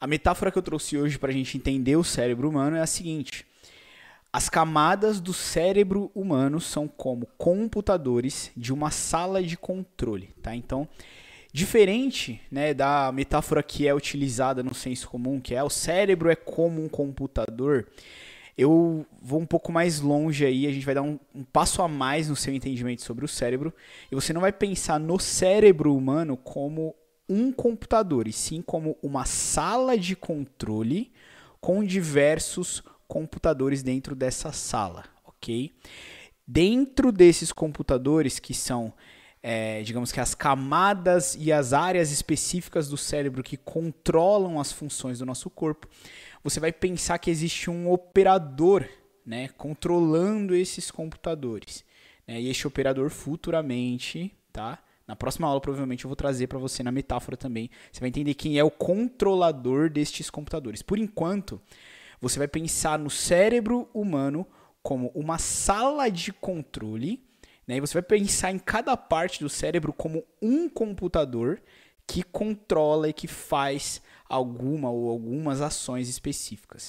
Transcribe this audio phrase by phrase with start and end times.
[0.00, 2.86] A metáfora que eu trouxe hoje para a gente entender o cérebro humano é a
[2.86, 3.44] seguinte:
[4.32, 10.56] as camadas do cérebro humano são como computadores de uma sala de controle, tá?
[10.56, 10.88] Então,
[11.52, 16.34] diferente, né, da metáfora que é utilizada no senso comum, que é o cérebro é
[16.34, 17.86] como um computador,
[18.56, 21.88] eu vou um pouco mais longe aí, a gente vai dar um, um, passo a
[21.88, 23.70] mais no seu entendimento sobre o cérebro,
[24.10, 26.94] e você não vai pensar no cérebro humano como
[27.30, 31.12] um computador, e sim como uma sala de controle
[31.60, 35.72] com diversos computadores dentro dessa sala, ok?
[36.46, 38.92] Dentro desses computadores que são
[39.42, 45.18] é, digamos que as camadas e as áreas específicas do cérebro que controlam as funções
[45.18, 45.88] do nosso corpo,
[46.44, 48.86] você vai pensar que existe um operador
[49.24, 51.84] né, controlando esses computadores.
[52.26, 54.78] Né, e este operador futuramente, tá?
[55.10, 57.68] Na próxima aula, provavelmente, eu vou trazer para você na metáfora também.
[57.90, 60.82] Você vai entender quem é o controlador destes computadores.
[60.82, 61.60] Por enquanto,
[62.20, 64.46] você vai pensar no cérebro humano
[64.84, 67.28] como uma sala de controle
[67.66, 67.76] né?
[67.76, 71.62] E você vai pensar em cada parte do cérebro como um computador
[72.04, 76.88] que controla e que faz alguma ou algumas ações específicas.